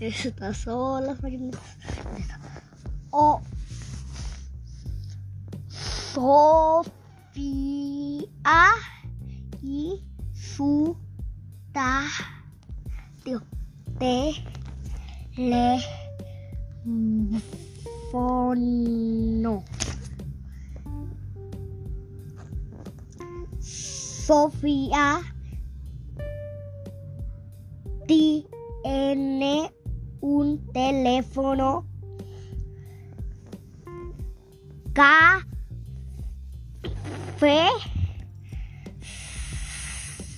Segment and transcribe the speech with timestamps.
[0.00, 1.60] Estas son las marionetas.
[3.10, 3.42] O.
[6.14, 6.94] Sofía
[9.62, 10.02] y
[10.34, 10.96] su
[13.98, 15.80] teléfono.
[23.60, 25.20] Sofía
[28.90, 29.72] tiene
[30.20, 31.86] un teléfono.
[34.92, 35.46] Café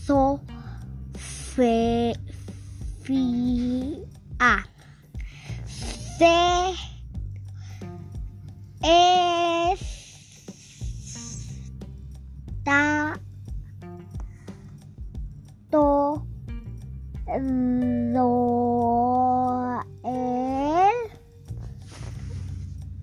[0.05, 0.53] Sofía
[6.19, 6.73] se
[20.05, 20.95] el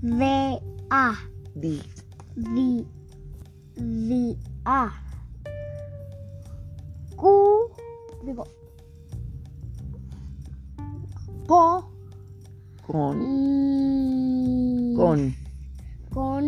[0.01, 1.13] de a
[1.55, 1.81] Di.
[2.35, 2.85] di.
[3.75, 4.37] Di.
[4.65, 4.89] A.
[7.15, 7.69] Cu.
[8.25, 8.45] Digo.
[11.47, 11.89] Co
[12.85, 13.17] Con.
[13.19, 15.35] mm, Con.
[16.13, 16.45] con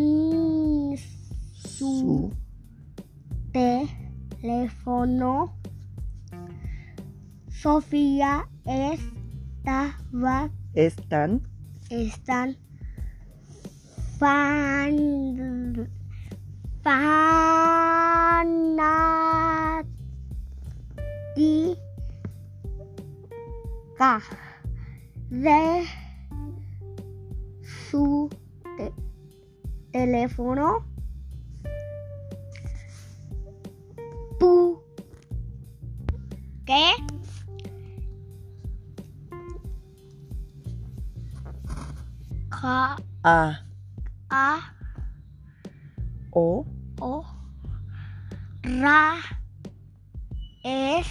[0.96, 2.30] su Su.
[4.40, 5.61] teléfono
[7.62, 11.42] Sofía estaba Están.
[11.90, 12.56] están
[14.18, 15.88] fan
[16.82, 17.22] fanática
[25.30, 25.84] de
[27.90, 28.28] su
[28.76, 28.92] te-
[29.92, 30.84] teléfono
[34.40, 34.82] pu
[36.66, 36.90] ¿qué?
[42.64, 42.96] A.
[44.30, 44.60] a.
[46.30, 46.64] O.
[47.00, 47.24] o.
[48.62, 49.18] Ra.
[50.62, 51.08] Es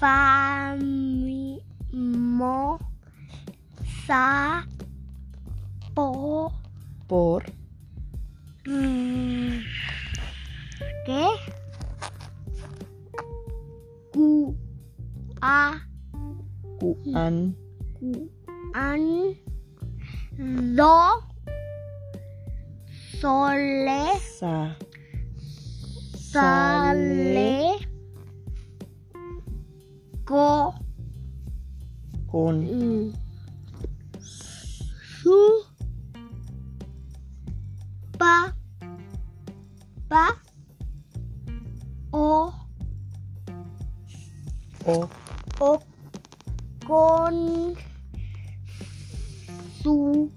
[0.00, 1.62] fami
[1.92, 2.78] mo
[4.06, 4.66] sa.
[5.94, 6.50] Po.
[7.06, 7.44] Por.
[8.66, 9.62] r-
[11.06, 11.26] ¿qué?
[14.12, 14.56] cu
[15.40, 15.78] a.
[16.82, 17.54] Cuan.
[17.94, 18.10] cu
[18.74, 19.38] an
[20.38, 21.22] do
[23.18, 24.70] sole Sa.
[26.14, 27.78] sale
[30.24, 30.74] co
[32.30, 33.12] Con.
[34.22, 35.64] su
[38.16, 38.54] pa
[40.08, 40.38] pa
[42.12, 42.52] o
[44.86, 45.08] O.
[45.58, 45.80] o
[46.86, 47.74] con
[49.88, 50.30] su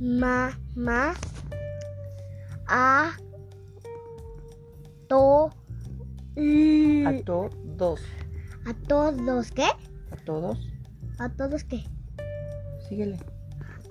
[0.00, 1.12] mamá
[2.66, 3.12] a
[5.10, 5.50] to
[7.06, 8.00] A todos.
[8.64, 9.68] a todos qué
[10.10, 10.58] A todos.
[11.18, 11.84] a todos qué
[12.88, 13.18] Síguele.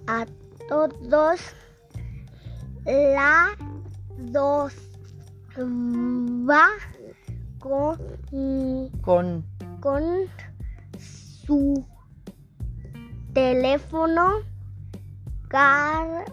[0.08, 0.26] a
[0.68, 1.40] todos
[2.88, 3.56] la
[4.18, 4.74] dos
[6.50, 6.68] va
[7.60, 8.00] con
[9.02, 9.46] Con.
[9.80, 10.04] con
[10.98, 11.86] su
[13.34, 14.44] teléfono
[15.50, 16.26] café